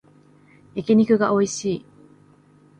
[0.73, 1.85] 焼き肉がおいしい